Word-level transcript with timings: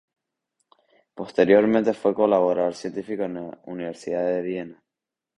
Posteriormente 1.13 1.93
fue 1.93 2.15
colaborador 2.15 2.73
científico 2.73 3.21
en 3.21 3.35
la 3.35 3.61
Universidad 3.65 4.25
de 4.25 4.41
Viena. 4.41 4.83